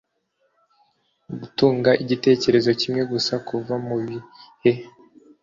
[1.39, 4.73] gutunga igitekerezo kimwe gusa kuva mubihe